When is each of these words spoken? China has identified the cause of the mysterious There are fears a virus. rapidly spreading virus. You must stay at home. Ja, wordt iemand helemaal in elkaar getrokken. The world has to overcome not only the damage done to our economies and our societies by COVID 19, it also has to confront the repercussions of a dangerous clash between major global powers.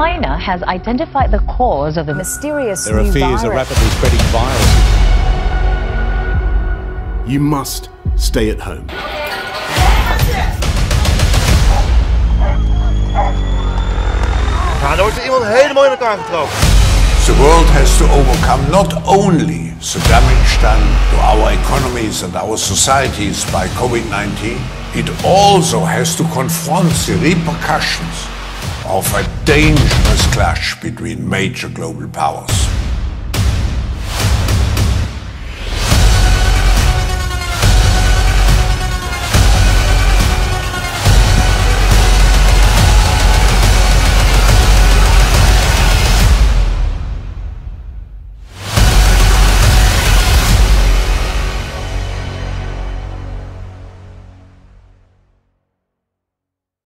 China 0.00 0.38
has 0.38 0.62
identified 0.62 1.30
the 1.30 1.40
cause 1.40 1.98
of 1.98 2.06
the 2.06 2.14
mysterious 2.14 2.86
There 2.86 3.00
are 3.00 3.12
fears 3.12 3.42
a 3.44 3.48
virus. 3.48 3.68
rapidly 3.68 3.88
spreading 3.96 4.24
virus. 4.32 4.68
You 7.30 7.40
must 7.40 7.90
stay 8.16 8.48
at 8.48 8.60
home. 8.60 8.86
Ja, 14.82 14.96
wordt 14.96 15.24
iemand 15.24 15.44
helemaal 15.44 15.84
in 15.84 15.90
elkaar 15.90 16.18
getrokken. 16.18 16.58
The 17.24 17.34
world 17.42 17.68
has 17.78 17.96
to 17.96 18.04
overcome 18.04 18.70
not 18.70 18.92
only 19.06 19.74
the 19.92 19.98
damage 20.08 20.60
done 20.60 20.84
to 21.10 21.16
our 21.30 21.52
economies 21.52 22.22
and 22.22 22.34
our 22.34 22.56
societies 22.56 23.44
by 23.50 23.68
COVID 23.80 24.08
19, 24.08 24.56
it 24.94 25.10
also 25.24 25.84
has 25.84 26.16
to 26.16 26.24
confront 26.24 27.06
the 27.06 27.18
repercussions 27.18 28.39
of 28.90 29.06
a 29.14 29.44
dangerous 29.44 30.34
clash 30.34 30.80
between 30.80 31.28
major 31.28 31.68
global 31.68 32.08
powers. 32.08 32.50